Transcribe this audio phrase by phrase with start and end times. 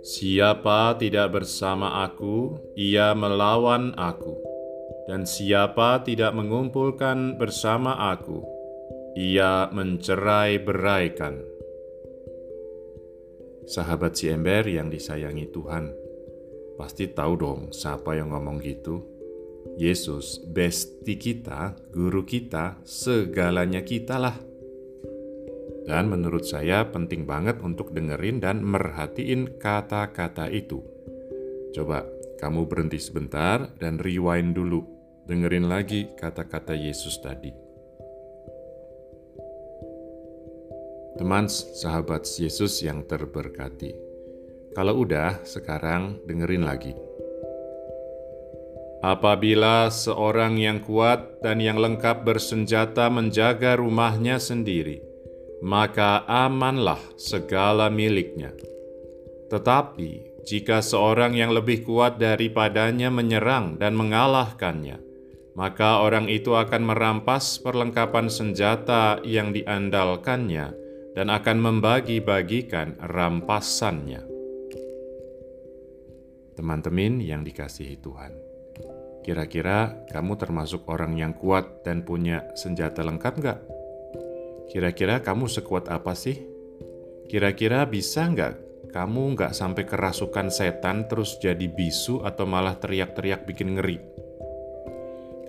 [0.00, 4.36] Siapa tidak bersama aku, ia melawan aku,
[5.08, 8.44] dan siapa tidak mengumpulkan bersama aku,
[9.16, 11.40] ia mencerai-beraikan.
[13.64, 15.88] Sahabat si ember yang disayangi Tuhan,
[16.76, 19.19] pasti tahu dong siapa yang ngomong gitu.
[19.78, 24.36] Yesus, besti kita, guru kita, segalanya kita lah.
[25.86, 30.82] Dan menurut saya penting banget untuk dengerin dan merhatiin kata-kata itu.
[31.74, 32.06] Coba
[32.38, 34.86] kamu berhenti sebentar dan rewind dulu.
[35.26, 37.52] Dengerin lagi kata-kata Yesus tadi.
[41.20, 43.92] Teman sahabat Yesus yang terberkati.
[44.72, 46.94] Kalau udah, sekarang dengerin lagi.
[49.00, 55.00] Apabila seorang yang kuat dan yang lengkap bersenjata menjaga rumahnya sendiri,
[55.64, 58.52] maka amanlah segala miliknya.
[59.48, 65.00] Tetapi jika seorang yang lebih kuat daripadanya menyerang dan mengalahkannya,
[65.56, 70.76] maka orang itu akan merampas perlengkapan senjata yang diandalkannya
[71.16, 74.24] dan akan membagi-bagikan rampasannya.
[76.56, 78.49] Teman-teman yang dikasihi Tuhan,
[79.20, 83.58] kira-kira kamu termasuk orang yang kuat dan punya senjata lengkap nggak?
[84.70, 86.38] Kira-kira kamu sekuat apa sih?
[87.26, 93.78] Kira-kira bisa nggak kamu nggak sampai kerasukan setan terus jadi bisu atau malah teriak-teriak bikin
[93.78, 93.98] ngeri?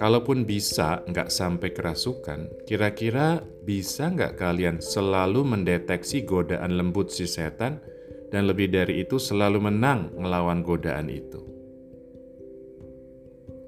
[0.00, 7.84] Kalaupun bisa nggak sampai kerasukan, kira-kira bisa nggak kalian selalu mendeteksi godaan lembut si setan
[8.32, 11.59] dan lebih dari itu selalu menang melawan godaan itu?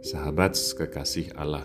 [0.02, 1.62] Sahabat kekasih Allah,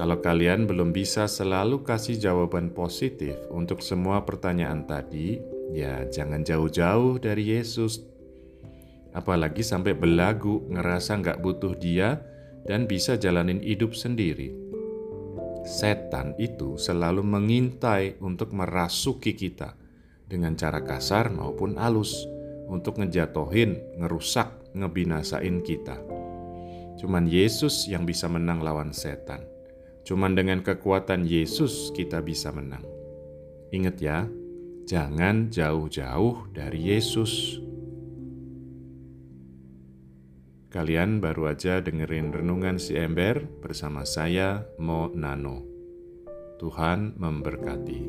[0.00, 7.20] kalau kalian belum bisa selalu kasih jawaban positif untuk semua pertanyaan tadi, ya jangan jauh-jauh
[7.20, 8.00] dari Yesus.
[9.12, 12.16] Apalagi sampai belagu ngerasa nggak butuh dia
[12.64, 14.56] dan bisa jalanin hidup sendiri.
[15.68, 19.76] Setan itu selalu mengintai untuk merasuki kita
[20.24, 22.24] dengan cara kasar maupun halus
[22.72, 26.13] untuk ngejatohin, ngerusak, ngebinasain kita.
[27.00, 29.42] Cuman Yesus yang bisa menang lawan setan.
[30.04, 32.84] Cuman dengan kekuatan Yesus kita bisa menang.
[33.72, 34.28] Ingat ya,
[34.84, 37.58] jangan jauh-jauh dari Yesus.
[40.74, 45.62] Kalian baru aja dengerin renungan si ember bersama saya Mo Nano.
[46.58, 48.00] Tuhan memberkati.